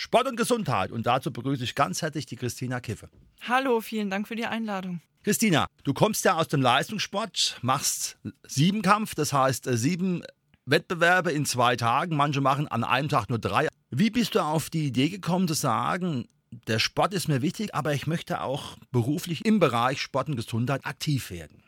Sport 0.00 0.28
und 0.28 0.36
Gesundheit. 0.36 0.92
Und 0.92 1.04
dazu 1.04 1.30
begrüße 1.30 1.62
ich 1.62 1.74
ganz 1.74 2.00
herzlich 2.00 2.24
die 2.24 2.36
Christina 2.36 2.80
Kiffe. 2.80 3.10
Hallo, 3.42 3.82
vielen 3.82 4.08
Dank 4.08 4.26
für 4.26 4.34
die 4.34 4.46
Einladung. 4.46 5.02
Christina, 5.24 5.66
du 5.84 5.92
kommst 5.92 6.24
ja 6.24 6.36
aus 6.36 6.48
dem 6.48 6.62
Leistungssport, 6.62 7.58
machst 7.60 8.16
Siebenkampf, 8.48 9.14
das 9.14 9.34
heißt 9.34 9.66
äh, 9.66 9.76
sieben 9.76 10.22
Wettbewerbe 10.64 11.32
in 11.32 11.44
zwei 11.44 11.76
Tagen. 11.76 12.16
Manche 12.16 12.40
machen 12.40 12.66
an 12.66 12.82
einem 12.82 13.10
Tag 13.10 13.28
nur 13.28 13.38
drei. 13.38 13.68
Wie 13.90 14.08
bist 14.08 14.34
du 14.34 14.40
auf 14.40 14.70
die 14.70 14.86
Idee 14.86 15.10
gekommen 15.10 15.46
zu 15.46 15.52
sagen, 15.52 16.26
der 16.50 16.78
Sport 16.78 17.12
ist 17.12 17.28
mir 17.28 17.42
wichtig, 17.42 17.74
aber 17.74 17.92
ich 17.92 18.06
möchte 18.06 18.40
auch 18.40 18.78
beruflich 18.92 19.44
im 19.44 19.60
Bereich 19.60 20.00
Sport 20.00 20.30
und 20.30 20.36
Gesundheit 20.36 20.86
aktiv 20.86 21.30
werden? 21.30 21.59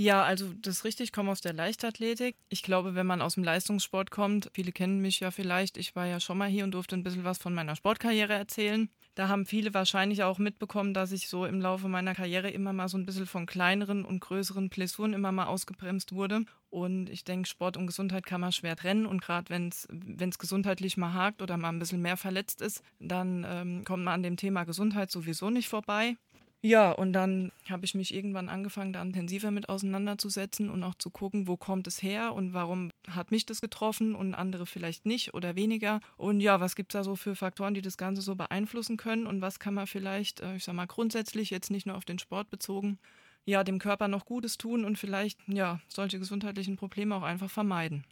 Ja, 0.00 0.24
also 0.24 0.54
das 0.62 0.76
ist 0.76 0.84
richtig, 0.84 1.04
ich 1.04 1.12
komme 1.12 1.30
aus 1.30 1.42
der 1.42 1.52
Leichtathletik. 1.52 2.34
Ich 2.48 2.62
glaube, 2.62 2.94
wenn 2.94 3.06
man 3.06 3.20
aus 3.20 3.34
dem 3.34 3.44
Leistungssport 3.44 4.10
kommt, 4.10 4.50
viele 4.54 4.72
kennen 4.72 5.02
mich 5.02 5.20
ja 5.20 5.30
vielleicht, 5.30 5.76
ich 5.76 5.94
war 5.94 6.06
ja 6.06 6.20
schon 6.20 6.38
mal 6.38 6.48
hier 6.48 6.64
und 6.64 6.70
durfte 6.70 6.96
ein 6.96 7.02
bisschen 7.02 7.24
was 7.24 7.36
von 7.36 7.52
meiner 7.52 7.76
Sportkarriere 7.76 8.32
erzählen. 8.32 8.88
Da 9.14 9.28
haben 9.28 9.44
viele 9.44 9.74
wahrscheinlich 9.74 10.22
auch 10.22 10.38
mitbekommen, 10.38 10.94
dass 10.94 11.12
ich 11.12 11.28
so 11.28 11.44
im 11.44 11.60
Laufe 11.60 11.86
meiner 11.86 12.14
Karriere 12.14 12.48
immer 12.48 12.72
mal 12.72 12.88
so 12.88 12.96
ein 12.96 13.04
bisschen 13.04 13.26
von 13.26 13.44
kleineren 13.44 14.06
und 14.06 14.20
größeren 14.20 14.70
Blessuren 14.70 15.12
immer 15.12 15.32
mal 15.32 15.44
ausgebremst 15.44 16.14
wurde. 16.14 16.46
Und 16.70 17.10
ich 17.10 17.24
denke, 17.24 17.46
Sport 17.46 17.76
und 17.76 17.86
Gesundheit 17.86 18.24
kann 18.24 18.40
man 18.40 18.52
schwer 18.52 18.76
trennen. 18.76 19.04
Und 19.04 19.20
gerade 19.20 19.50
wenn 19.50 19.68
es 19.68 20.38
gesundheitlich 20.38 20.96
mal 20.96 21.12
hakt 21.12 21.42
oder 21.42 21.58
mal 21.58 21.68
ein 21.68 21.78
bisschen 21.78 22.00
mehr 22.00 22.16
verletzt 22.16 22.62
ist, 22.62 22.82
dann 23.00 23.44
ähm, 23.46 23.84
kommt 23.84 24.04
man 24.04 24.14
an 24.14 24.22
dem 24.22 24.38
Thema 24.38 24.64
Gesundheit 24.64 25.10
sowieso 25.10 25.50
nicht 25.50 25.68
vorbei. 25.68 26.16
Ja, 26.62 26.92
und 26.92 27.14
dann 27.14 27.52
habe 27.70 27.86
ich 27.86 27.94
mich 27.94 28.14
irgendwann 28.14 28.50
angefangen, 28.50 28.92
da 28.92 29.00
intensiver 29.00 29.50
mit 29.50 29.70
auseinanderzusetzen 29.70 30.68
und 30.68 30.82
auch 30.84 30.94
zu 30.94 31.08
gucken, 31.08 31.46
wo 31.46 31.56
kommt 31.56 31.86
es 31.86 32.02
her 32.02 32.34
und 32.34 32.52
warum 32.52 32.90
hat 33.08 33.30
mich 33.30 33.46
das 33.46 33.62
getroffen 33.62 34.14
und 34.14 34.34
andere 34.34 34.66
vielleicht 34.66 35.06
nicht 35.06 35.32
oder 35.32 35.56
weniger. 35.56 36.00
Und 36.18 36.40
ja, 36.40 36.60
was 36.60 36.76
gibt 36.76 36.92
es 36.92 36.98
da 36.98 37.04
so 37.04 37.16
für 37.16 37.34
Faktoren, 37.34 37.72
die 37.72 37.80
das 37.80 37.96
Ganze 37.96 38.20
so 38.20 38.34
beeinflussen 38.34 38.98
können 38.98 39.26
und 39.26 39.40
was 39.40 39.58
kann 39.58 39.72
man 39.72 39.86
vielleicht, 39.86 40.40
äh, 40.40 40.56
ich 40.56 40.64
sag 40.64 40.74
mal, 40.74 40.86
grundsätzlich 40.86 41.48
jetzt 41.48 41.70
nicht 41.70 41.86
nur 41.86 41.96
auf 41.96 42.04
den 42.04 42.18
Sport 42.18 42.50
bezogen, 42.50 42.98
ja, 43.46 43.64
dem 43.64 43.78
Körper 43.78 44.08
noch 44.08 44.26
Gutes 44.26 44.58
tun 44.58 44.84
und 44.84 44.98
vielleicht, 44.98 45.38
ja, 45.46 45.80
solche 45.88 46.18
gesundheitlichen 46.18 46.76
Probleme 46.76 47.14
auch 47.14 47.22
einfach 47.22 47.50
vermeiden. 47.50 48.04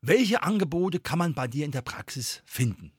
Welche 0.00 0.44
Angebote 0.44 1.00
kann 1.00 1.18
man 1.18 1.34
bei 1.34 1.48
dir 1.48 1.64
in 1.64 1.72
der 1.72 1.82
Praxis 1.82 2.42
finden? 2.46 2.92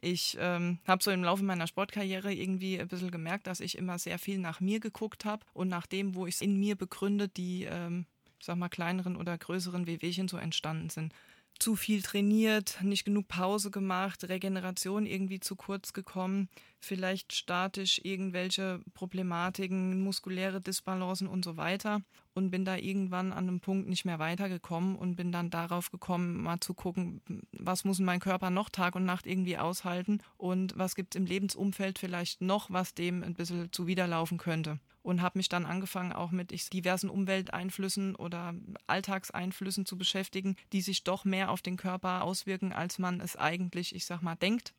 Ich 0.00 0.36
ähm, 0.38 0.78
habe 0.86 1.02
so 1.02 1.10
im 1.10 1.24
Laufe 1.24 1.42
meiner 1.42 1.66
Sportkarriere 1.66 2.32
irgendwie 2.32 2.78
ein 2.78 2.88
bisschen 2.88 3.10
gemerkt, 3.10 3.46
dass 3.46 3.60
ich 3.60 3.78
immer 3.78 3.98
sehr 3.98 4.18
viel 4.18 4.38
nach 4.38 4.60
mir 4.60 4.78
geguckt 4.78 5.24
habe 5.24 5.44
und 5.54 5.68
nach 5.68 5.86
dem, 5.86 6.14
wo 6.14 6.26
ich 6.26 6.36
es 6.36 6.40
in 6.40 6.58
mir 6.58 6.76
begründe, 6.76 7.28
die, 7.28 7.64
ähm, 7.64 8.06
ich 8.38 8.46
sag 8.46 8.56
mal, 8.56 8.68
kleineren 8.68 9.16
oder 9.16 9.36
größeren 9.36 9.86
Wehwehchen 9.86 10.28
so 10.28 10.36
entstanden 10.36 10.90
sind. 10.90 11.14
Zu 11.58 11.74
viel 11.74 12.02
trainiert, 12.02 12.78
nicht 12.82 13.04
genug 13.04 13.28
Pause 13.28 13.70
gemacht, 13.70 14.28
Regeneration 14.28 15.06
irgendwie 15.06 15.40
zu 15.40 15.56
kurz 15.56 15.94
gekommen, 15.94 16.48
vielleicht 16.80 17.32
statisch 17.32 18.00
irgendwelche 18.04 18.80
Problematiken, 18.92 20.02
muskuläre 20.02 20.60
Disbalancen 20.60 21.26
und 21.26 21.44
so 21.44 21.56
weiter 21.56 22.02
und 22.34 22.50
bin 22.50 22.66
da 22.66 22.76
irgendwann 22.76 23.32
an 23.32 23.48
einem 23.48 23.60
Punkt 23.60 23.88
nicht 23.88 24.04
mehr 24.04 24.18
weitergekommen 24.18 24.96
und 24.96 25.16
bin 25.16 25.32
dann 25.32 25.48
darauf 25.48 25.90
gekommen, 25.90 26.42
mal 26.42 26.60
zu 26.60 26.74
gucken, 26.74 27.22
was 27.52 27.84
muss 27.84 27.98
mein 28.00 28.20
Körper 28.20 28.50
noch 28.50 28.68
Tag 28.68 28.94
und 28.94 29.06
Nacht 29.06 29.26
irgendwie 29.26 29.56
aushalten 29.56 30.20
und 30.36 30.76
was 30.76 30.94
gibt 30.94 31.14
es 31.14 31.18
im 31.18 31.26
Lebensumfeld 31.26 31.98
vielleicht 31.98 32.42
noch, 32.42 32.70
was 32.70 32.92
dem 32.92 33.22
ein 33.22 33.34
bisschen 33.34 33.72
zuwiderlaufen 33.72 34.36
könnte. 34.36 34.78
Und 35.06 35.22
habe 35.22 35.38
mich 35.38 35.48
dann 35.48 35.66
angefangen, 35.66 36.12
auch 36.12 36.32
mit 36.32 36.50
diversen 36.72 37.10
Umwelteinflüssen 37.10 38.16
oder 38.16 38.54
Alltagseinflüssen 38.88 39.86
zu 39.86 39.96
beschäftigen, 39.96 40.56
die 40.72 40.80
sich 40.80 41.04
doch 41.04 41.24
mehr 41.24 41.52
auf 41.52 41.62
den 41.62 41.76
Körper 41.76 42.24
auswirken, 42.24 42.72
als 42.72 42.98
man 42.98 43.20
es 43.20 43.36
eigentlich, 43.36 43.94
ich 43.94 44.04
sag 44.04 44.20
mal, 44.20 44.34
denkt 44.34 44.74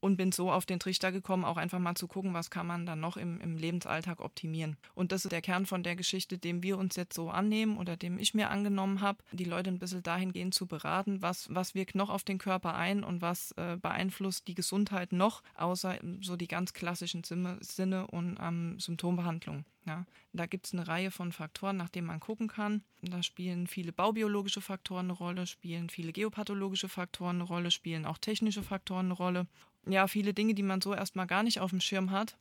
und 0.00 0.16
bin 0.16 0.32
so 0.32 0.50
auf 0.50 0.66
den 0.66 0.80
Trichter 0.80 1.12
gekommen, 1.12 1.44
auch 1.44 1.56
einfach 1.56 1.78
mal 1.78 1.94
zu 1.94 2.06
gucken, 2.08 2.34
was 2.34 2.50
kann 2.50 2.66
man 2.66 2.86
dann 2.86 3.00
noch 3.00 3.16
im, 3.16 3.40
im 3.40 3.56
Lebensalltag 3.56 4.20
optimieren. 4.20 4.76
Und 4.94 5.12
das 5.12 5.24
ist 5.24 5.32
der 5.32 5.42
Kern 5.42 5.66
von 5.66 5.82
der 5.82 5.96
Geschichte, 5.96 6.38
dem 6.38 6.62
wir 6.62 6.78
uns 6.78 6.96
jetzt 6.96 7.14
so 7.14 7.30
annehmen 7.30 7.78
oder 7.78 7.96
dem 7.96 8.18
ich 8.18 8.34
mir 8.34 8.50
angenommen 8.50 9.00
habe, 9.00 9.18
die 9.32 9.44
Leute 9.44 9.70
ein 9.70 9.78
bisschen 9.78 10.02
dahingehend 10.02 10.54
zu 10.54 10.66
beraten, 10.66 11.22
was, 11.22 11.48
was 11.54 11.74
wirkt 11.74 11.94
noch 11.94 12.10
auf 12.10 12.24
den 12.24 12.38
Körper 12.38 12.74
ein 12.74 13.04
und 13.04 13.22
was 13.22 13.52
äh, 13.52 13.76
beeinflusst 13.80 14.48
die 14.48 14.54
Gesundheit 14.54 15.12
noch, 15.12 15.42
außer 15.56 15.98
so 16.20 16.36
die 16.36 16.48
ganz 16.48 16.72
klassischen 16.72 17.22
Sinne 17.24 18.06
und 18.08 18.38
ähm, 18.40 18.78
Symptombehandlung. 18.78 19.64
Ja, 19.86 20.04
da 20.32 20.46
gibt 20.46 20.66
es 20.66 20.72
eine 20.72 20.88
Reihe 20.88 21.12
von 21.12 21.30
Faktoren, 21.30 21.76
nach 21.76 21.88
denen 21.88 22.08
man 22.08 22.18
gucken 22.18 22.48
kann. 22.48 22.82
Da 23.02 23.22
spielen 23.22 23.68
viele 23.68 23.92
baubiologische 23.92 24.60
Faktoren 24.60 25.06
eine 25.06 25.12
Rolle, 25.12 25.46
spielen 25.46 25.90
viele 25.90 26.12
geopathologische 26.12 26.88
Faktoren 26.88 27.36
eine 27.36 27.44
Rolle, 27.44 27.70
spielen 27.70 28.04
auch 28.04 28.18
technische 28.18 28.64
Faktoren 28.64 29.06
eine 29.06 29.14
Rolle. 29.14 29.46
Ja, 29.88 30.06
viele 30.08 30.34
Dinge, 30.34 30.54
die 30.54 30.62
man 30.62 30.80
so 30.80 30.94
erstmal 30.94 31.26
gar 31.26 31.42
nicht 31.42 31.60
auf 31.60 31.70
dem 31.70 31.80
Schirm 31.80 32.10
hat. 32.10 32.36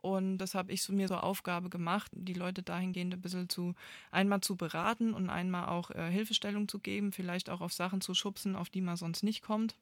Und 0.00 0.38
das 0.38 0.54
habe 0.56 0.72
ich 0.72 0.82
so 0.82 0.92
mir 0.92 1.06
so 1.06 1.16
Aufgabe 1.16 1.70
gemacht, 1.70 2.10
die 2.12 2.34
Leute 2.34 2.64
dahingehend 2.64 3.14
ein 3.14 3.20
bisschen 3.20 3.48
zu 3.48 3.74
einmal 4.10 4.40
zu 4.40 4.56
beraten 4.56 5.14
und 5.14 5.30
einmal 5.30 5.68
auch 5.68 5.92
äh, 5.92 6.10
Hilfestellung 6.10 6.66
zu 6.66 6.80
geben, 6.80 7.12
vielleicht 7.12 7.48
auch 7.50 7.60
auf 7.60 7.72
Sachen 7.72 8.00
zu 8.00 8.12
schubsen, 8.12 8.56
auf 8.56 8.68
die 8.68 8.80
man 8.80 8.96
sonst 8.96 9.22
nicht 9.22 9.42
kommt 9.42 9.76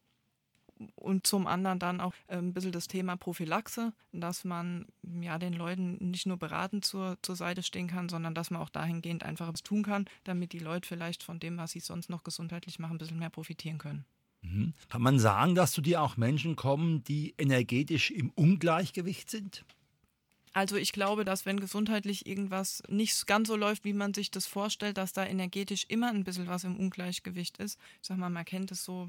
und 0.94 1.26
zum 1.26 1.46
anderen 1.46 1.78
dann 1.78 2.00
auch 2.00 2.14
äh, 2.28 2.36
ein 2.36 2.52
bisschen 2.52 2.72
das 2.72 2.88
Thema 2.88 3.16
Prophylaxe, 3.16 3.92
dass 4.12 4.44
man 4.44 4.86
ja 5.20 5.38
den 5.38 5.52
Leuten 5.52 6.10
nicht 6.10 6.26
nur 6.26 6.36
beratend 6.36 6.84
zur, 6.84 7.18
zur 7.22 7.36
Seite 7.36 7.62
stehen 7.62 7.88
kann, 7.88 8.08
sondern 8.08 8.34
dass 8.34 8.50
man 8.50 8.62
auch 8.62 8.70
dahingehend 8.70 9.22
einfach 9.22 9.52
was 9.52 9.62
tun 9.62 9.82
kann, 9.82 10.06
damit 10.24 10.52
die 10.52 10.58
Leute 10.58 10.88
vielleicht 10.88 11.22
von 11.22 11.40
dem, 11.40 11.58
was 11.58 11.72
sie 11.72 11.80
sonst 11.80 12.10
noch 12.10 12.24
gesundheitlich 12.24 12.78
machen, 12.78 12.94
ein 12.94 12.98
bisschen 12.98 13.18
mehr 13.18 13.30
profitieren 13.30 13.78
können. 13.78 14.04
Mhm. 14.42 14.74
Kann 14.88 15.02
man 15.02 15.18
sagen, 15.18 15.54
dass 15.54 15.72
zu 15.72 15.80
dir 15.80 16.02
auch 16.02 16.16
Menschen 16.16 16.56
kommen, 16.56 17.04
die 17.04 17.34
energetisch 17.38 18.10
im 18.10 18.30
Ungleichgewicht 18.30 19.30
sind? 19.30 19.64
Also 20.52 20.76
ich 20.76 20.92
glaube, 20.92 21.24
dass 21.24 21.46
wenn 21.46 21.60
gesundheitlich 21.60 22.26
irgendwas 22.26 22.82
nicht 22.88 23.26
ganz 23.26 23.48
so 23.48 23.56
läuft, 23.56 23.84
wie 23.84 23.92
man 23.92 24.14
sich 24.14 24.30
das 24.30 24.46
vorstellt, 24.46 24.98
dass 24.98 25.12
da 25.12 25.24
energetisch 25.24 25.84
immer 25.88 26.10
ein 26.10 26.24
bisschen 26.24 26.48
was 26.48 26.64
im 26.64 26.76
Ungleichgewicht 26.76 27.58
ist. 27.58 27.78
Ich 28.00 28.08
sag 28.08 28.18
mal, 28.18 28.30
man 28.30 28.44
kennt 28.44 28.72
es 28.72 28.84
so, 28.84 29.08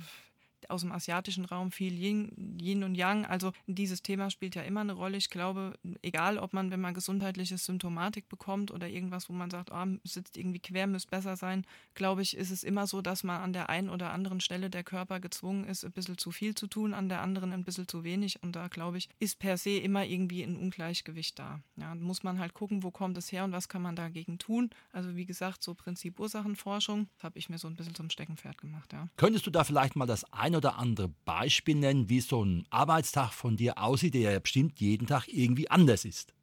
aus 0.69 0.81
dem 0.81 0.91
asiatischen 0.91 1.45
Raum 1.45 1.71
viel 1.71 1.93
Yin, 1.93 2.57
Yin 2.59 2.83
und 2.83 2.95
Yang. 2.95 3.25
Also 3.25 3.51
dieses 3.67 4.03
Thema 4.03 4.29
spielt 4.29 4.55
ja 4.55 4.61
immer 4.61 4.81
eine 4.81 4.93
Rolle. 4.93 5.17
Ich 5.17 5.29
glaube, 5.29 5.77
egal 6.01 6.37
ob 6.37 6.53
man, 6.53 6.71
wenn 6.71 6.81
man 6.81 6.93
gesundheitliche 6.93 7.57
Symptomatik 7.57 8.29
bekommt 8.29 8.71
oder 8.71 8.87
irgendwas, 8.87 9.29
wo 9.29 9.33
man 9.33 9.49
sagt, 9.49 9.71
oh, 9.71 9.85
sitzt 10.03 10.37
irgendwie 10.37 10.59
quer, 10.59 10.87
müsste 10.87 11.09
besser 11.09 11.35
sein, 11.35 11.65
glaube 11.93 12.21
ich, 12.21 12.37
ist 12.37 12.51
es 12.51 12.63
immer 12.63 12.87
so, 12.87 13.01
dass 13.01 13.23
man 13.23 13.41
an 13.41 13.53
der 13.53 13.69
einen 13.69 13.89
oder 13.89 14.11
anderen 14.11 14.39
Stelle 14.39 14.69
der 14.69 14.83
Körper 14.83 15.19
gezwungen 15.19 15.65
ist, 15.65 15.83
ein 15.83 15.91
bisschen 15.91 16.17
zu 16.17 16.31
viel 16.31 16.55
zu 16.55 16.67
tun, 16.67 16.93
an 16.93 17.09
der 17.09 17.21
anderen 17.21 17.53
ein 17.53 17.63
bisschen 17.63 17.87
zu 17.87 18.03
wenig. 18.03 18.41
Und 18.43 18.55
da, 18.55 18.67
glaube 18.67 18.97
ich, 18.97 19.09
ist 19.19 19.39
per 19.39 19.57
se 19.57 19.77
immer 19.77 20.05
irgendwie 20.05 20.43
ein 20.43 20.57
Ungleichgewicht 20.57 21.37
da. 21.39 21.59
Ja, 21.77 21.95
muss 21.95 22.23
man 22.23 22.39
halt 22.39 22.53
gucken, 22.53 22.83
wo 22.83 22.91
kommt 22.91 23.17
es 23.17 23.31
her 23.31 23.43
und 23.43 23.51
was 23.51 23.69
kann 23.69 23.81
man 23.81 23.95
dagegen 23.95 24.37
tun. 24.37 24.69
Also 24.91 25.15
wie 25.15 25.25
gesagt, 25.25 25.63
so 25.63 25.73
Prinzip 25.73 26.19
Ursachenforschung 26.19 27.07
habe 27.19 27.39
ich 27.39 27.49
mir 27.49 27.57
so 27.57 27.67
ein 27.67 27.75
bisschen 27.75 27.95
zum 27.95 28.09
Steckenpferd 28.09 28.57
gemacht. 28.59 28.93
Ja. 28.93 29.07
Könntest 29.17 29.45
du 29.45 29.51
da 29.51 29.63
vielleicht 29.63 29.95
mal 29.95 30.05
das 30.05 30.25
ein 30.31 30.55
oder 30.61 30.77
andere 30.77 31.09
Beispiel 31.25 31.75
nennen, 31.75 32.09
wie 32.09 32.21
so 32.21 32.43
ein 32.43 32.65
Arbeitstag 32.69 33.31
von 33.33 33.57
dir 33.57 33.77
aussieht, 33.77 34.13
der 34.13 34.31
ja 34.33 34.39
bestimmt 34.39 34.79
jeden 34.79 35.07
Tag 35.07 35.27
irgendwie 35.27 35.69
anders 35.69 36.05
ist? 36.05 36.33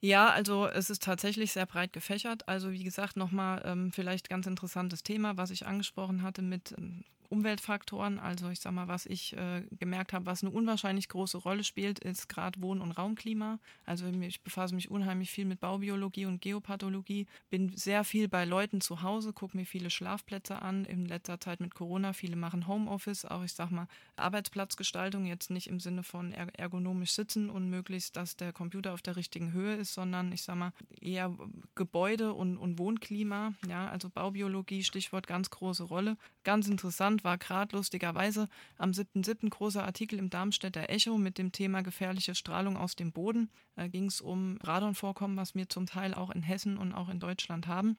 Ja, 0.00 0.30
also 0.30 0.66
es 0.66 0.90
ist 0.90 1.02
tatsächlich 1.02 1.52
sehr 1.52 1.64
breit 1.66 1.92
gefächert. 1.92 2.48
Also 2.48 2.72
wie 2.72 2.82
gesagt, 2.82 3.16
nochmal 3.16 3.62
ähm, 3.64 3.92
vielleicht 3.92 4.28
ganz 4.28 4.46
interessantes 4.46 5.02
Thema, 5.04 5.36
was 5.36 5.50
ich 5.50 5.66
angesprochen 5.66 6.22
hatte 6.22 6.42
mit 6.42 6.74
ähm, 6.76 7.04
Umweltfaktoren. 7.32 8.18
Also 8.18 8.50
ich 8.50 8.60
sage 8.60 8.76
mal, 8.76 8.88
was 8.88 9.06
ich 9.06 9.34
äh, 9.36 9.62
gemerkt 9.78 10.12
habe, 10.12 10.26
was 10.26 10.42
eine 10.42 10.52
unwahrscheinlich 10.52 11.08
große 11.08 11.38
Rolle 11.38 11.64
spielt, 11.64 11.98
ist 11.98 12.28
gerade 12.28 12.60
Wohn- 12.60 12.82
und 12.82 12.92
Raumklima. 12.92 13.58
Also 13.86 14.06
ich 14.06 14.42
befasse 14.42 14.74
mich 14.74 14.90
unheimlich 14.90 15.30
viel 15.30 15.46
mit 15.46 15.58
Baubiologie 15.58 16.26
und 16.26 16.42
Geopathologie, 16.42 17.26
bin 17.48 17.74
sehr 17.74 18.04
viel 18.04 18.28
bei 18.28 18.44
Leuten 18.44 18.82
zu 18.82 19.00
Hause, 19.00 19.32
gucke 19.32 19.56
mir 19.56 19.64
viele 19.64 19.88
Schlafplätze 19.88 20.60
an. 20.60 20.84
In 20.84 21.06
letzter 21.06 21.40
Zeit 21.40 21.60
mit 21.60 21.74
Corona, 21.74 22.12
viele 22.12 22.36
machen 22.36 22.66
Homeoffice, 22.66 23.24
auch 23.24 23.42
ich 23.42 23.54
sage 23.54 23.74
mal 23.74 23.88
Arbeitsplatzgestaltung, 24.16 25.24
jetzt 25.24 25.50
nicht 25.50 25.68
im 25.68 25.80
Sinne 25.80 26.02
von 26.02 26.32
ergonomisch 26.32 27.12
sitzen 27.12 27.48
und 27.48 27.70
möglichst, 27.70 28.14
dass 28.16 28.36
der 28.36 28.52
Computer 28.52 28.92
auf 28.92 29.00
der 29.00 29.16
richtigen 29.16 29.52
Höhe 29.52 29.76
ist, 29.76 29.94
sondern 29.94 30.32
ich 30.32 30.42
sage 30.42 30.58
mal 30.58 30.72
eher 31.00 31.34
Gebäude 31.74 32.34
und, 32.34 32.58
und 32.58 32.78
Wohnklima. 32.78 33.54
Ja, 33.66 33.88
also 33.88 34.10
Baubiologie, 34.10 34.84
Stichwort 34.84 35.26
ganz 35.26 35.48
große 35.48 35.84
Rolle. 35.84 36.18
Ganz 36.44 36.68
interessant, 36.68 37.21
war 37.24 37.38
gerade 37.38 37.76
lustigerweise 37.76 38.48
am 38.78 38.90
7.7. 38.90 39.48
großer 39.50 39.84
Artikel 39.84 40.18
im 40.18 40.30
Darmstädter 40.30 40.90
Echo 40.90 41.18
mit 41.18 41.38
dem 41.38 41.52
Thema 41.52 41.82
gefährliche 41.82 42.34
Strahlung 42.34 42.76
aus 42.76 42.96
dem 42.96 43.12
Boden. 43.12 43.50
Da 43.76 43.88
ging 43.88 44.06
es 44.06 44.20
um 44.20 44.58
Radonvorkommen, 44.62 45.36
was 45.36 45.54
wir 45.54 45.68
zum 45.68 45.86
Teil 45.86 46.14
auch 46.14 46.30
in 46.30 46.42
Hessen 46.42 46.78
und 46.78 46.92
auch 46.92 47.08
in 47.08 47.20
Deutschland 47.20 47.66
haben. 47.66 47.96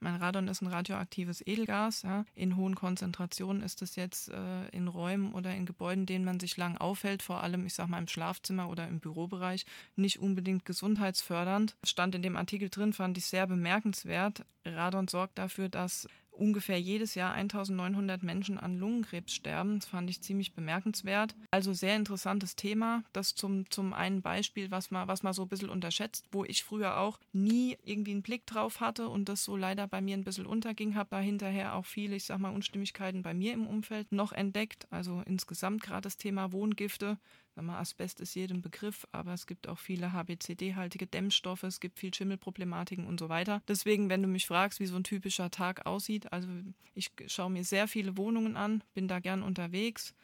Mein 0.00 0.16
Radon 0.16 0.48
ist 0.48 0.60
ein 0.60 0.66
radioaktives 0.66 1.40
Edelgas. 1.46 2.02
Ja. 2.02 2.26
In 2.34 2.56
hohen 2.56 2.74
Konzentrationen 2.74 3.62
ist 3.62 3.80
es 3.80 3.96
jetzt 3.96 4.28
äh, 4.28 4.68
in 4.68 4.86
Räumen 4.86 5.32
oder 5.32 5.54
in 5.54 5.64
Gebäuden, 5.64 6.04
denen 6.04 6.26
man 6.26 6.38
sich 6.40 6.58
lang 6.58 6.76
aufhält, 6.76 7.22
vor 7.22 7.42
allem, 7.42 7.64
ich 7.64 7.72
sag 7.72 7.88
mal, 7.88 7.98
im 7.98 8.08
Schlafzimmer 8.08 8.68
oder 8.68 8.86
im 8.86 9.00
Bürobereich, 9.00 9.64
nicht 9.96 10.18
unbedingt 10.18 10.66
gesundheitsfördernd. 10.66 11.76
Stand 11.84 12.14
in 12.14 12.22
dem 12.22 12.36
Artikel 12.36 12.68
drin, 12.68 12.92
fand 12.92 13.16
ich 13.16 13.24
sehr 13.24 13.46
bemerkenswert. 13.46 14.44
Radon 14.66 15.08
sorgt 15.08 15.38
dafür, 15.38 15.70
dass 15.70 16.06
ungefähr 16.36 16.80
jedes 16.80 17.14
Jahr 17.14 17.32
1900 17.32 18.22
Menschen 18.22 18.58
an 18.58 18.78
Lungenkrebs 18.78 19.34
sterben. 19.34 19.78
Das 19.78 19.88
fand 19.88 20.10
ich 20.10 20.20
ziemlich 20.20 20.54
bemerkenswert. 20.54 21.34
Also 21.50 21.72
sehr 21.72 21.96
interessantes 21.96 22.56
Thema. 22.56 23.02
Das 23.12 23.34
zum, 23.34 23.70
zum 23.70 23.92
einen 23.92 24.22
Beispiel, 24.22 24.70
was 24.70 24.90
man, 24.90 25.08
was 25.08 25.22
man 25.22 25.32
so 25.32 25.42
ein 25.42 25.48
bisschen 25.48 25.70
unterschätzt, 25.70 26.26
wo 26.32 26.44
ich 26.44 26.64
früher 26.64 26.98
auch 26.98 27.18
nie 27.32 27.76
irgendwie 27.84 28.12
einen 28.12 28.22
Blick 28.22 28.46
drauf 28.46 28.80
hatte 28.80 29.08
und 29.08 29.28
das 29.28 29.44
so 29.44 29.56
leider 29.56 29.86
bei 29.86 30.00
mir 30.00 30.16
ein 30.16 30.24
bisschen 30.24 30.46
unterging. 30.46 30.94
Habe 30.94 31.10
da 31.10 31.20
hinterher 31.20 31.74
auch 31.74 31.86
viele, 31.86 32.16
ich 32.16 32.24
sag 32.24 32.38
mal, 32.38 32.54
Unstimmigkeiten 32.54 33.22
bei 33.22 33.34
mir 33.34 33.52
im 33.52 33.66
Umfeld 33.66 34.12
noch 34.12 34.32
entdeckt. 34.32 34.86
Also 34.90 35.22
insgesamt 35.26 35.82
gerade 35.82 36.02
das 36.02 36.16
Thema 36.16 36.52
Wohngifte 36.52 37.18
Asbest 37.56 38.20
ist 38.20 38.34
jedem 38.34 38.62
Begriff, 38.62 39.06
aber 39.12 39.32
es 39.32 39.46
gibt 39.46 39.68
auch 39.68 39.78
viele 39.78 40.12
HBCD-haltige 40.12 41.06
Dämmstoffe, 41.06 41.62
es 41.62 41.80
gibt 41.80 41.98
viel 41.98 42.12
Schimmelproblematiken 42.12 43.06
und 43.06 43.20
so 43.20 43.28
weiter. 43.28 43.62
Deswegen, 43.68 44.08
wenn 44.10 44.22
du 44.22 44.28
mich 44.28 44.46
fragst, 44.46 44.80
wie 44.80 44.86
so 44.86 44.96
ein 44.96 45.04
typischer 45.04 45.50
Tag 45.50 45.86
aussieht, 45.86 46.32
also 46.32 46.48
ich 46.94 47.10
schaue 47.26 47.50
mir 47.50 47.64
sehr 47.64 47.88
viele 47.88 48.16
Wohnungen 48.16 48.56
an, 48.56 48.82
bin 48.94 49.08
da 49.08 49.20
gern 49.20 49.42
unterwegs, 49.42 50.14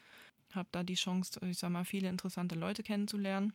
habe 0.52 0.68
da 0.72 0.82
die 0.82 0.94
Chance, 0.94 1.40
ich 1.46 1.58
sag 1.58 1.70
mal, 1.70 1.84
viele 1.84 2.08
interessante 2.08 2.54
Leute 2.54 2.82
kennenzulernen. 2.82 3.52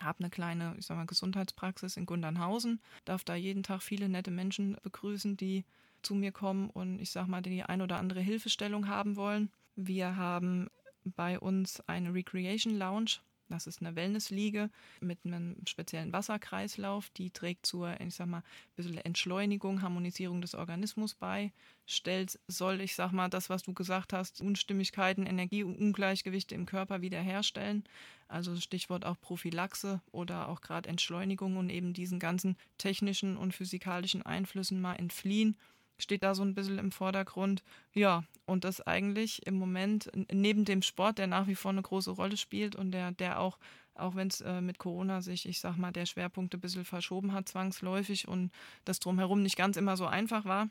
Habe 0.00 0.20
eine 0.20 0.30
kleine, 0.30 0.74
ich 0.78 0.86
sag 0.86 0.96
mal, 0.96 1.06
Gesundheitspraxis 1.06 1.96
in 1.96 2.04
Gundernhausen, 2.04 2.80
darf 3.06 3.24
da 3.24 3.34
jeden 3.34 3.62
Tag 3.62 3.82
viele 3.82 4.08
nette 4.08 4.30
Menschen 4.30 4.76
begrüßen, 4.82 5.36
die 5.36 5.64
zu 6.02 6.14
mir 6.14 6.32
kommen 6.32 6.70
und 6.70 7.00
ich 7.00 7.10
sag 7.10 7.26
mal, 7.26 7.40
die 7.40 7.62
ein 7.62 7.80
oder 7.82 7.96
andere 7.96 8.20
Hilfestellung 8.20 8.88
haben 8.88 9.16
wollen. 9.16 9.50
Wir 9.74 10.16
haben 10.16 10.68
bei 11.14 11.38
uns 11.38 11.80
eine 11.86 12.12
Recreation 12.12 12.76
Lounge. 12.76 13.18
Das 13.48 13.68
ist 13.68 13.80
eine 13.80 13.94
Wellnessliege 13.94 14.70
mit 15.00 15.18
einem 15.24 15.56
speziellen 15.66 16.12
Wasserkreislauf. 16.12 17.10
Die 17.10 17.30
trägt 17.30 17.64
zur, 17.64 18.00
ich 18.00 18.14
sag 18.16 18.26
mal, 18.26 18.42
bisschen 18.74 18.98
Entschleunigung, 18.98 19.82
Harmonisierung 19.82 20.40
des 20.40 20.54
Organismus 20.54 21.14
bei. 21.14 21.52
Stellt, 21.86 22.40
soll, 22.48 22.80
ich 22.80 22.96
sag 22.96 23.12
mal, 23.12 23.28
das, 23.28 23.48
was 23.48 23.62
du 23.62 23.72
gesagt 23.72 24.12
hast, 24.12 24.40
Unstimmigkeiten, 24.40 25.26
Energieungleichgewichte 25.26 26.56
im 26.56 26.66
Körper 26.66 27.02
wiederherstellen. 27.02 27.84
Also 28.26 28.56
Stichwort 28.56 29.04
auch 29.04 29.20
Prophylaxe 29.20 30.00
oder 30.10 30.48
auch 30.48 30.60
gerade 30.60 30.88
Entschleunigung 30.88 31.56
und 31.56 31.70
eben 31.70 31.92
diesen 31.92 32.18
ganzen 32.18 32.56
technischen 32.78 33.36
und 33.36 33.54
physikalischen 33.54 34.22
Einflüssen 34.22 34.80
mal 34.80 34.94
entfliehen 34.94 35.56
steht 35.98 36.22
da 36.22 36.34
so 36.34 36.42
ein 36.42 36.54
bisschen 36.54 36.78
im 36.78 36.92
Vordergrund. 36.92 37.62
Ja, 37.92 38.24
und 38.44 38.64
das 38.64 38.80
eigentlich 38.80 39.46
im 39.46 39.56
Moment 39.56 40.10
neben 40.32 40.64
dem 40.64 40.82
Sport, 40.82 41.18
der 41.18 41.26
nach 41.26 41.46
wie 41.46 41.54
vor 41.54 41.70
eine 41.70 41.82
große 41.82 42.10
Rolle 42.10 42.36
spielt 42.36 42.76
und 42.76 42.92
der, 42.92 43.12
der 43.12 43.40
auch, 43.40 43.58
auch 43.94 44.14
wenn 44.14 44.28
es 44.28 44.40
äh, 44.40 44.60
mit 44.60 44.78
Corona 44.78 45.22
sich, 45.22 45.48
ich 45.48 45.60
sag 45.60 45.76
mal, 45.76 45.92
der 45.92 46.06
Schwerpunkt 46.06 46.54
ein 46.54 46.60
bisschen 46.60 46.84
verschoben 46.84 47.32
hat, 47.32 47.48
zwangsläufig 47.48 48.28
und 48.28 48.52
das 48.84 49.00
drumherum 49.00 49.42
nicht 49.42 49.56
ganz 49.56 49.76
immer 49.76 49.96
so 49.96 50.06
einfach 50.06 50.44
war, 50.44 50.68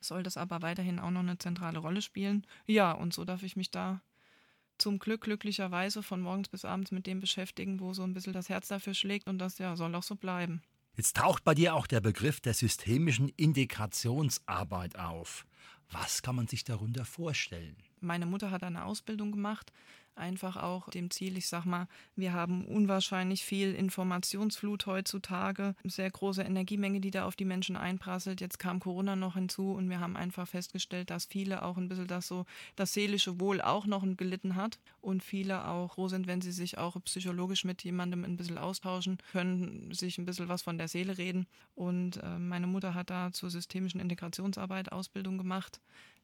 soll 0.00 0.22
das 0.22 0.36
aber 0.36 0.62
weiterhin 0.62 0.98
auch 0.98 1.10
noch 1.10 1.20
eine 1.20 1.38
zentrale 1.38 1.78
Rolle 1.78 2.02
spielen. 2.02 2.46
Ja, 2.66 2.92
und 2.92 3.14
so 3.14 3.24
darf 3.24 3.42
ich 3.42 3.56
mich 3.56 3.70
da 3.70 4.00
zum 4.78 4.98
Glück 4.98 5.22
glücklicherweise 5.22 6.02
von 6.02 6.20
morgens 6.20 6.48
bis 6.48 6.64
abends 6.64 6.90
mit 6.90 7.06
dem 7.06 7.20
beschäftigen, 7.20 7.80
wo 7.80 7.94
so 7.94 8.02
ein 8.02 8.14
bisschen 8.14 8.32
das 8.32 8.48
Herz 8.48 8.68
dafür 8.68 8.94
schlägt 8.94 9.28
und 9.28 9.38
das 9.38 9.58
ja 9.58 9.76
soll 9.76 9.94
auch 9.94 10.02
so 10.02 10.16
bleiben. 10.16 10.62
Jetzt 10.96 11.16
taucht 11.16 11.42
bei 11.44 11.54
dir 11.54 11.74
auch 11.74 11.86
der 11.86 12.00
Begriff 12.00 12.40
der 12.40 12.54
systemischen 12.54 13.28
Integrationsarbeit 13.30 14.96
auf. 14.96 15.44
Was 15.90 16.22
kann 16.22 16.36
man 16.36 16.46
sich 16.46 16.64
darunter 16.64 17.04
vorstellen? 17.04 17.76
Meine 18.00 18.26
Mutter 18.26 18.50
hat 18.50 18.62
eine 18.62 18.84
Ausbildung 18.84 19.32
gemacht 19.32 19.72
Einfach 20.16 20.56
auch 20.56 20.90
dem 20.90 21.10
Ziel, 21.10 21.36
ich 21.36 21.48
sag 21.48 21.64
mal, 21.64 21.88
wir 22.14 22.32
haben 22.32 22.64
unwahrscheinlich 22.64 23.44
viel 23.44 23.74
Informationsflut 23.74 24.86
heutzutage, 24.86 25.74
sehr 25.82 26.08
große 26.08 26.42
Energiemenge, 26.42 27.00
die 27.00 27.10
da 27.10 27.24
auf 27.24 27.34
die 27.34 27.44
Menschen 27.44 27.76
einprasselt. 27.76 28.40
Jetzt 28.40 28.60
kam 28.60 28.78
Corona 28.78 29.16
noch 29.16 29.34
hinzu 29.34 29.72
und 29.72 29.90
wir 29.90 29.98
haben 29.98 30.16
einfach 30.16 30.46
festgestellt, 30.46 31.10
dass 31.10 31.26
viele 31.26 31.62
auch 31.64 31.76
ein 31.78 31.88
bisschen 31.88 32.06
das 32.06 32.28
so, 32.28 32.46
das 32.76 32.92
seelische 32.92 33.40
Wohl 33.40 33.60
auch 33.60 33.86
noch 33.86 34.04
gelitten 34.16 34.54
hat 34.54 34.78
und 35.00 35.24
viele 35.24 35.66
auch 35.66 35.94
froh 35.94 36.08
sind, 36.08 36.26
wenn 36.26 36.40
sie 36.40 36.52
sich 36.52 36.78
auch 36.78 36.96
psychologisch 37.04 37.64
mit 37.64 37.82
jemandem 37.82 38.24
ein 38.24 38.36
bisschen 38.36 38.58
austauschen 38.58 39.18
können, 39.32 39.92
sich 39.92 40.18
ein 40.18 40.26
bisschen 40.26 40.48
was 40.48 40.62
von 40.62 40.78
der 40.78 40.88
Seele 40.88 41.18
reden. 41.18 41.46
Und 41.74 42.18
äh, 42.22 42.38
meine 42.38 42.66
Mutter 42.66 42.94
hat 42.94 43.10
da 43.10 43.32
zur 43.32 43.50
systemischen 43.50 44.00
Integrationsarbeit 44.00 44.92
Ausbildung 44.92 45.38
gemacht 45.38 45.80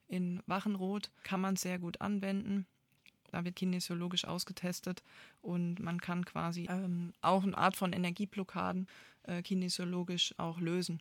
in 0.07 0.43
Wachenroth, 0.47 1.11
kann 1.23 1.41
man 1.41 1.57
sehr 1.57 1.79
gut 1.79 2.01
anwenden. 2.01 2.67
Da 3.31 3.45
wird 3.45 3.57
kinesiologisch 3.57 4.25
ausgetestet 4.25 5.03
und 5.41 5.81
man 5.81 6.01
kann 6.01 6.25
quasi 6.25 6.67
ähm, 6.71 7.13
auch 7.21 7.43
eine 7.43 7.57
Art 7.57 7.77
von 7.77 7.93
Energieblockaden 7.93 8.87
äh, 9.25 9.43
kinesiologisch 9.43 10.35
auch 10.39 10.61
lösen. 10.61 11.01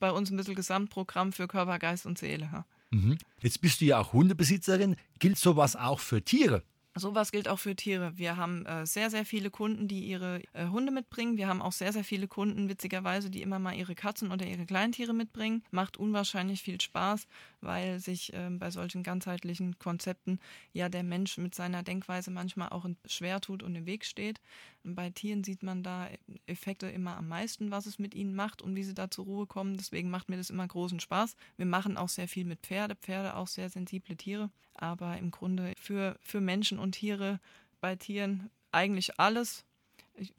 Bei 0.00 0.12
uns 0.12 0.30
ein 0.30 0.36
bisschen 0.36 0.54
Gesamtprogramm 0.54 1.32
für 1.32 1.48
Körper, 1.48 1.78
Geist 1.78 2.04
und 2.04 2.18
Seele. 2.18 2.50
Ja. 2.52 2.66
Mhm. 2.90 3.18
Jetzt 3.40 3.60
bist 3.60 3.80
du 3.80 3.86
ja 3.86 4.00
auch 4.00 4.12
Hundebesitzerin. 4.12 4.96
Gilt 5.18 5.38
sowas 5.38 5.76
auch 5.76 6.00
für 6.00 6.22
Tiere? 6.22 6.62
Sowas 6.94 7.30
gilt 7.30 7.48
auch 7.48 7.58
für 7.58 7.76
Tiere. 7.76 8.12
Wir 8.16 8.36
haben 8.36 8.66
äh, 8.66 8.84
sehr, 8.84 9.08
sehr 9.10 9.24
viele 9.24 9.50
Kunden, 9.50 9.88
die 9.88 10.04
ihre 10.04 10.42
äh, 10.52 10.66
Hunde 10.66 10.90
mitbringen. 10.90 11.36
Wir 11.36 11.46
haben 11.46 11.62
auch 11.62 11.72
sehr, 11.72 11.92
sehr 11.92 12.02
viele 12.02 12.26
Kunden, 12.26 12.68
witzigerweise, 12.68 13.30
die 13.30 13.42
immer 13.42 13.58
mal 13.58 13.74
ihre 13.74 13.94
Katzen 13.94 14.32
oder 14.32 14.46
ihre 14.46 14.66
Kleintiere 14.66 15.14
mitbringen. 15.14 15.62
Macht 15.70 15.96
unwahrscheinlich 15.96 16.62
viel 16.62 16.80
Spaß, 16.80 17.26
weil 17.60 18.00
sich 18.00 18.32
äh, 18.32 18.50
bei 18.50 18.70
solchen 18.70 19.02
ganzheitlichen 19.02 19.78
Konzepten 19.78 20.38
ja 20.72 20.88
der 20.88 21.02
Mensch 21.02 21.38
mit 21.38 21.54
seiner 21.54 21.82
Denkweise 21.82 22.30
manchmal 22.30 22.70
auch 22.70 22.86
schwer 23.06 23.40
tut 23.40 23.62
und 23.62 23.74
im 23.74 23.86
Weg 23.86 24.04
steht. 24.04 24.40
Bei 24.84 25.10
Tieren 25.10 25.44
sieht 25.44 25.62
man 25.62 25.82
da 25.82 26.08
Effekte 26.46 26.88
immer 26.88 27.16
am 27.16 27.28
meisten, 27.28 27.70
was 27.70 27.86
es 27.86 27.98
mit 27.98 28.14
ihnen 28.14 28.34
macht 28.34 28.62
und 28.62 28.74
wie 28.76 28.84
sie 28.84 28.94
da 28.94 29.10
zur 29.10 29.24
Ruhe 29.24 29.46
kommen. 29.46 29.76
Deswegen 29.76 30.10
macht 30.10 30.28
mir 30.28 30.36
das 30.36 30.50
immer 30.50 30.66
großen 30.66 31.00
Spaß. 31.00 31.36
Wir 31.56 31.66
machen 31.66 31.96
auch 31.96 32.08
sehr 32.08 32.28
viel 32.28 32.44
mit 32.44 32.60
Pferde. 32.60 32.96
Pferde 32.96 33.36
auch 33.36 33.48
sehr 33.48 33.68
sensible 33.68 34.16
Tiere. 34.16 34.50
Aber 34.74 35.16
im 35.18 35.30
Grunde 35.30 35.72
für, 35.76 36.16
für 36.20 36.40
Menschen 36.40 36.78
und 36.78 36.92
Tiere, 36.92 37.40
bei 37.80 37.96
Tieren 37.96 38.50
eigentlich 38.72 39.18
alles 39.18 39.64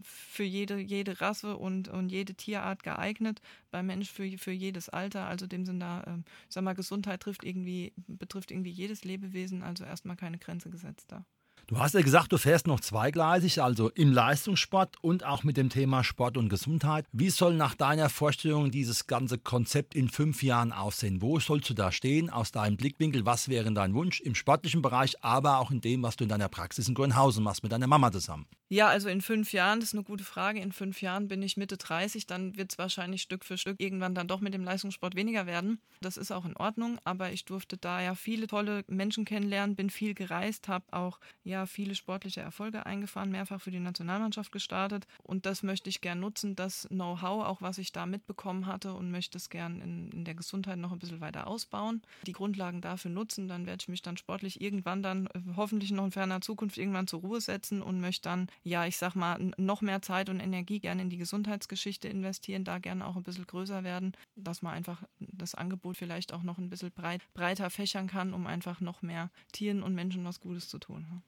für 0.01 0.43
jede, 0.43 0.77
jede 0.77 1.21
Rasse 1.21 1.57
und, 1.57 1.88
und 1.88 2.09
jede 2.09 2.36
Tierart 2.36 2.83
geeignet, 2.83 3.41
bei 3.71 3.83
Mensch 3.83 4.12
für, 4.12 4.38
für 4.38 4.51
jedes 4.51 4.89
Alter. 4.89 5.25
Also 5.25 5.48
dem 5.48 5.65
sind 5.65 5.79
da, 5.79 6.03
ähm, 6.07 6.25
sag 6.48 6.63
mal, 6.63 6.74
Gesundheit 6.74 7.21
trifft 7.21 7.43
irgendwie, 7.43 7.93
betrifft 8.07 8.51
irgendwie 8.51 8.71
jedes 8.71 9.03
Lebewesen, 9.03 9.63
also 9.63 9.83
erstmal 9.83 10.15
keine 10.15 10.38
Grenze 10.38 10.69
gesetzt 10.69 11.12
da. 11.12 11.25
Du 11.69 11.77
hast 11.77 11.93
ja 11.93 12.01
gesagt, 12.01 12.31
du 12.31 12.39
fährst 12.39 12.65
noch 12.65 12.79
zweigleisig, 12.79 13.62
also 13.62 13.89
im 13.89 14.12
Leistungssport 14.12 14.95
und 15.03 15.24
auch 15.24 15.43
mit 15.43 15.55
dem 15.55 15.69
Thema 15.69 16.03
Sport 16.03 16.36
und 16.36 16.50
Gesundheit. 16.50 17.05
Wie 17.12 17.29
soll 17.29 17.53
nach 17.53 17.75
deiner 17.75 18.09
Vorstellung 18.09 18.71
dieses 18.71 19.05
ganze 19.05 19.38
Konzept 19.38 19.93
in 19.93 20.09
fünf 20.09 20.41
Jahren 20.41 20.74
aussehen? 20.74 21.21
Wo 21.21 21.39
sollst 21.39 21.69
du 21.69 21.75
da 21.75 21.91
stehen 21.91 22.31
aus 22.31 22.51
deinem 22.51 22.75
Blickwinkel? 22.75 23.27
Was 23.27 23.50
wäre 23.50 23.71
dein 23.71 23.93
Wunsch 23.93 24.19
im 24.19 24.33
sportlichen 24.33 24.81
Bereich, 24.81 25.24
aber 25.24 25.59
auch 25.59 25.69
in 25.69 25.79
dem, 25.79 26.01
was 26.01 26.15
du 26.15 26.24
in 26.24 26.29
deiner 26.29 26.50
Praxis 26.50 26.88
in 26.88 26.95
Grünhausen 26.95 27.43
machst 27.43 27.62
mit 27.62 27.71
deiner 27.71 27.86
Mama 27.86 28.12
zusammen? 28.12 28.48
Ja, 28.71 28.88
also 28.88 29.09
in 29.09 29.21
fünf 29.21 29.51
Jahren, 29.51 29.79
das 29.79 29.89
ist 29.89 29.95
eine 29.95 30.03
gute 30.03 30.23
Frage. 30.23 30.59
In 30.59 30.71
fünf 30.71 31.01
Jahren 31.01 31.27
bin 31.27 31.41
ich 31.41 31.57
Mitte 31.57 31.75
30, 31.75 32.27
dann 32.27 32.55
wird 32.55 32.71
es 32.71 32.77
wahrscheinlich 32.77 33.23
Stück 33.23 33.43
für 33.43 33.57
Stück 33.57 33.79
irgendwann 33.79 34.13
dann 34.13 34.27
doch 34.27 34.41
mit 34.41 34.53
dem 34.53 34.63
Leistungssport 34.63 35.15
weniger 35.15 35.47
werden. 35.47 35.81
Das 36.01 36.17
ist 36.17 36.31
auch 36.31 36.45
in 36.45 36.55
Ordnung, 36.55 36.99
aber 37.03 37.31
ich 37.31 37.45
durfte 37.45 37.77
da 37.77 37.99
ja 37.99 38.13
viele 38.13 38.45
tolle 38.45 38.83
Menschen 38.88 39.25
kennenlernen, 39.25 39.75
bin 39.75 39.89
viel 39.89 40.13
gereist, 40.13 40.67
habe 40.67 40.85
auch 40.91 41.19
ja 41.43 41.65
viele 41.65 41.95
sportliche 41.95 42.41
Erfolge 42.41 42.85
eingefahren, 42.85 43.31
mehrfach 43.31 43.59
für 43.59 43.71
die 43.71 43.79
Nationalmannschaft 43.79 44.51
gestartet 44.51 45.07
und 45.23 45.47
das 45.47 45.63
möchte 45.63 45.89
ich 45.89 45.99
gern 45.99 46.19
nutzen, 46.19 46.55
das 46.55 46.88
Know-how, 46.89 47.45
auch 47.45 47.63
was 47.63 47.79
ich 47.79 47.91
da 47.91 48.05
mitbekommen 48.05 48.67
hatte 48.67 48.93
und 48.93 49.09
möchte 49.09 49.39
es 49.39 49.49
gern 49.49 49.81
in, 49.81 50.11
in 50.11 50.25
der 50.25 50.35
Gesundheit 50.35 50.77
noch 50.77 50.91
ein 50.91 50.99
bisschen 50.99 51.21
weiter 51.21 51.47
ausbauen. 51.47 52.03
Die 52.27 52.33
Grundlagen 52.33 52.81
dafür 52.81 53.09
nutzen, 53.09 53.47
dann 53.47 53.65
werde 53.65 53.81
ich 53.81 53.89
mich 53.89 54.03
dann 54.03 54.15
sportlich 54.15 54.61
irgendwann 54.61 55.01
dann 55.01 55.25
äh, 55.27 55.39
hoffentlich 55.55 55.89
noch 55.89 56.05
in 56.05 56.11
ferner 56.11 56.41
Zukunft 56.41 56.77
irgendwann 56.77 57.07
zur 57.07 57.21
Ruhe 57.21 57.41
setzen 57.41 57.81
und 57.81 57.99
möchte 57.99 58.29
dann 58.29 58.47
ja, 58.63 58.86
ich 58.86 58.98
sag 58.98 59.16
mal, 59.16 59.51
noch 59.58 59.82
mehr 59.82 60.01
Zeit 60.01 60.30
und 60.30 60.39
Energie 60.39 60.80
gerne 60.80 61.01
in 61.01 61.10
die 61.10 61.18
Gesundheitsgeschichte 61.18 62.08
investieren, 62.08 62.63
da 62.63 62.78
gerne 62.78 63.06
auch 63.06 63.16
ein 63.16 63.24
bisschen 63.24 63.48
größer 63.48 63.84
werden, 63.84 64.16
dass 64.36 64.62
man 64.62 64.74
einfach 64.74 65.04
das 65.20 65.56
Angebot 65.56 65.98
vielleicht 65.98 66.34
auch 66.34 66.44
noch 66.44 66.58
ein 66.58 66.70
bisschen 66.70 66.92
breit, 66.92 67.22
breiter 67.34 67.70
fächern 67.70 68.08
kann, 68.08 68.34
um 68.34 68.48
einfach 68.48 68.82
noch 68.82 69.01
mehr 69.01 69.30
Tieren 69.51 69.84
und 69.84 69.96
Menschen 69.96 70.25
was 70.25 70.39
Gutes 70.39 70.68
zu 70.68 70.80
tun. 70.80 71.22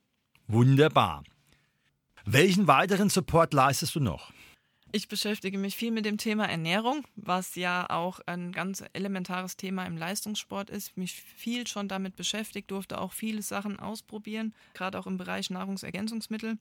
Wunderbar. 0.48 1.24
Welchen 2.26 2.68
weiteren 2.68 3.10
Support 3.10 3.54
leistest 3.54 3.96
du 3.96 4.00
noch? 4.00 4.32
Ich 4.94 5.08
beschäftige 5.08 5.58
mich 5.58 5.78
viel 5.78 5.92
mit 5.92 6.06
dem 6.06 6.18
Thema 6.18 6.50
Ernährung, 6.50 7.06
was 7.16 7.56
ja 7.56 7.90
auch 7.90 8.20
ein 8.26 8.52
ganz 8.52 8.84
elementares 8.92 9.56
Thema 9.56 9.86
im 9.86 9.96
Leistungssport 9.96 10.70
ist. 10.70 10.98
Mich 10.98 11.14
viel 11.14 11.66
schon 11.66 11.88
damit 11.88 12.18
beschäftigt, 12.18 12.70
durfte 12.72 13.00
auch 13.00 13.14
viele 13.14 13.42
Sachen 13.42 13.80
ausprobieren, 13.80 14.54
gerade 14.74 15.00
auch 15.00 15.08
im 15.08 15.16
Bereich 15.16 15.50
Nahrungsergänzungsmittel. 15.50 16.58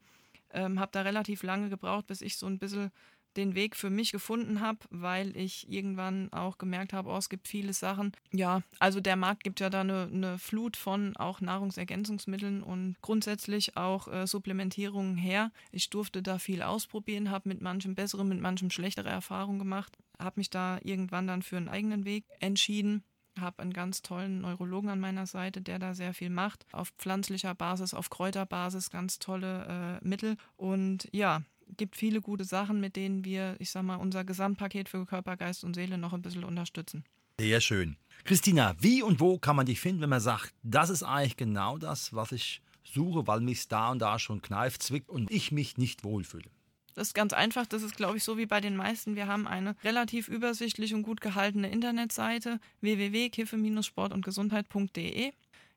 Ähm, 0.53 0.81
habe 0.81 0.93
da 0.93 1.03
relativ 1.03 1.43
lange 1.43 1.69
gebraucht, 1.69 2.07
bis 2.07 2.23
ich 2.23 2.37
so 2.37 2.47
ein 2.47 2.59
bisschen 2.59 2.91
den 3.37 3.55
Weg 3.55 3.77
für 3.77 3.91
mich 3.91 4.13
gefunden 4.13 4.61
habe, 4.61 4.79
weil 4.91 5.37
ich 5.37 5.71
irgendwann 5.71 6.33
auch 6.33 6.59
gemerkt 6.59 6.93
habe, 6.93 7.11
oh, 7.11 7.17
es 7.17 7.29
gibt 7.29 7.47
viele 7.47 7.73
Sachen. 7.73 8.13
Ja, 8.33 8.63
also 8.79 9.01
der 9.01 9.17
Markt 9.17 9.45
gibt 9.45 9.61
ja 9.61 9.71
da 9.71 9.81
eine, 9.81 10.09
eine 10.13 10.39
Flut 10.39 10.77
von 10.77 11.17
auch 11.17 11.41
Nahrungsergänzungsmitteln 11.41 12.63
und 12.63 12.97
grundsätzlich 13.03 13.77
auch 13.77 14.09
äh, 14.09 14.27
Supplementierungen 14.27 15.17
her. 15.17 15.53
Ich 15.71 15.91
durfte 15.91 16.23
da 16.23 16.39
viel 16.39 16.63
ausprobieren, 16.63 17.31
habe 17.31 17.49
mit 17.49 17.61
manchem 17.61 17.95
bessere, 17.95 18.25
mit 18.25 18.41
manchem 18.41 18.71
schlechtere 18.71 19.09
Erfahrungen 19.09 19.59
gemacht, 19.59 19.97
habe 20.19 20.41
mich 20.41 20.51
da 20.51 20.79
irgendwann 20.83 21.27
dann 21.27 21.43
für 21.43 21.57
einen 21.57 21.69
eigenen 21.69 22.05
Weg 22.05 22.25
entschieden 22.41 23.05
habe 23.41 23.61
einen 23.61 23.73
ganz 23.73 24.03
tollen 24.03 24.41
Neurologen 24.41 24.89
an 24.89 25.01
meiner 25.01 25.27
Seite, 25.27 25.61
der 25.61 25.79
da 25.79 25.95
sehr 25.95 26.15
viel 26.15 26.31
macht. 26.31 26.67
Auf 26.73 26.91
pflanzlicher 26.99 27.55
Basis, 27.55 27.95
auf 27.95 28.11
Kräuterbasis, 28.11 28.91
ganz 28.91 29.19
tolle 29.19 30.01
äh, 30.03 30.07
Mittel. 30.07 30.37
Und 30.57 31.09
ja, 31.13 31.43
gibt 31.77 31.97
viele 31.97 32.21
gute 32.21 32.45
Sachen, 32.45 32.81
mit 32.81 32.97
denen 32.97 33.25
wir, 33.25 33.57
ich 33.59 33.71
sag 33.71 33.83
mal, 33.83 33.97
unser 33.97 34.25
Gesamtpaket 34.25 34.89
für 34.89 35.05
Körper, 35.07 35.37
Geist 35.37 35.65
und 35.65 35.75
Seele 35.75 35.99
noch 35.99 36.13
ein 36.13 36.23
bisschen 36.23 36.45
unterstützen. 36.45 37.05
Sehr 37.41 37.61
schön. 37.61 37.97
Christina, 38.25 38.75
wie 38.81 39.03
und 39.03 39.21
wo 39.21 39.39
kann 39.39 39.57
man 39.57 39.67
dich 39.67 39.81
finden, 39.81 40.03
wenn 40.03 40.11
man 40.11 40.21
sagt, 40.21 40.53
das 40.63 40.91
ist 40.91 41.03
eigentlich 41.03 41.37
genau 41.37 41.79
das, 41.79 42.13
was 42.13 42.33
ich 42.33 42.61
suche, 42.85 43.27
weil 43.27 43.41
mich 43.41 43.67
da 43.69 43.91
und 43.91 44.01
da 44.01 44.19
schon 44.19 44.43
kneift, 44.43 44.83
zwickt 44.83 45.09
und 45.09 45.31
ich 45.31 45.53
mich 45.53 45.79
nicht 45.79 46.05
wohlfühle? 46.05 46.51
Das 46.95 47.09
ist 47.09 47.15
ganz 47.15 47.33
einfach. 47.33 47.67
Das 47.67 47.83
ist, 47.83 47.97
glaube 47.97 48.17
ich, 48.17 48.25
so 48.25 48.39
wie 48.39 48.47
bei 48.47 48.61
den 48.61 48.77
meisten. 48.77 49.17
Wir 49.17 49.27
haben 49.27 49.47
eine 49.47 49.77
relativ 49.85 50.29
übersichtlich 50.29 50.95
und 50.95 51.03
gut 51.03 51.21
gehaltene 51.21 51.71
Internetseite 51.71 52.59
www.kiffe-sport-und-gesundheit.de 52.81 55.33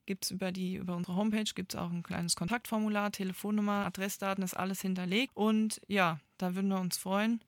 gibt 0.05 0.25
es 0.25 0.31
über 0.31 0.51
über 0.55 0.95
unsere 0.95 1.15
Homepage 1.15 1.51
gibt 1.55 1.73
es 1.73 1.79
auch 1.79 1.89
ein 1.89 2.03
kleines 2.03 2.35
Kontaktformular, 2.35 3.11
Telefonnummer, 3.11 3.85
Adressdaten, 3.85 4.43
ist 4.43 4.55
alles 4.55 4.81
hinterlegt. 4.81 5.35
Und 5.35 5.81
ja, 5.87 6.19
da 6.37 6.55
würden 6.55 6.69
wir 6.69 6.79
uns 6.79 6.97
freuen, 6.97 7.41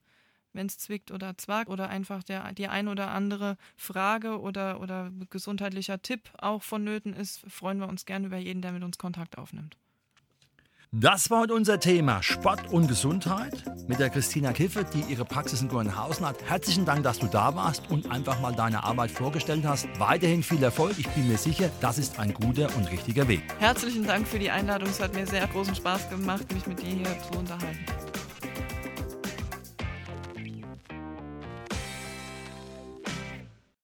wenn 0.53 0.67
es 0.67 0.77
zwickt 0.77 1.11
oder 1.11 1.37
zwackt 1.37 1.69
oder 1.69 1.89
einfach 1.89 2.23
der, 2.23 2.53
die 2.53 2.67
ein 2.67 2.87
oder 2.87 3.11
andere 3.11 3.57
Frage 3.75 4.39
oder, 4.39 4.79
oder 4.79 5.11
gesundheitlicher 5.29 6.01
Tipp 6.01 6.29
auch 6.37 6.63
vonnöten 6.63 7.13
ist, 7.13 7.41
freuen 7.51 7.79
wir 7.79 7.89
uns 7.89 8.05
gerne 8.05 8.27
über 8.27 8.37
jeden, 8.37 8.61
der 8.61 8.71
mit 8.71 8.83
uns 8.83 8.97
Kontakt 8.97 9.37
aufnimmt. 9.37 9.77
Das 10.97 11.29
war 11.29 11.41
heute 11.41 11.53
unser 11.53 11.77
Thema 11.77 12.23
Sport 12.23 12.71
und 12.71 12.87
Gesundheit 12.87 13.65
mit 13.85 13.99
der 13.99 14.09
Christina 14.09 14.53
Kiffe, 14.53 14.85
die 14.93 15.11
ihre 15.11 15.25
Praxis 15.25 15.61
in 15.61 15.67
Gornhausen 15.67 16.25
hat. 16.25 16.41
Herzlichen 16.45 16.85
Dank, 16.85 17.03
dass 17.03 17.19
du 17.19 17.27
da 17.27 17.53
warst 17.53 17.91
und 17.91 18.09
einfach 18.09 18.39
mal 18.39 18.53
deine 18.53 18.81
Arbeit 18.85 19.11
vorgestellt 19.11 19.65
hast. 19.65 19.89
Weiterhin 19.99 20.41
viel 20.41 20.63
Erfolg. 20.63 20.97
Ich 20.97 21.09
bin 21.09 21.27
mir 21.27 21.37
sicher, 21.37 21.69
das 21.81 21.97
ist 21.97 22.17
ein 22.17 22.33
guter 22.33 22.73
und 22.77 22.89
richtiger 22.89 23.27
Weg. 23.27 23.41
Herzlichen 23.59 24.05
Dank 24.05 24.25
für 24.25 24.39
die 24.39 24.49
Einladung. 24.49 24.87
Es 24.87 25.01
hat 25.01 25.13
mir 25.13 25.27
sehr 25.27 25.45
großen 25.47 25.75
Spaß 25.75 26.09
gemacht, 26.09 26.49
mich 26.53 26.65
mit 26.65 26.81
dir 26.81 26.87
hier 26.87 27.17
zu 27.29 27.39
unterhalten. 27.39 28.14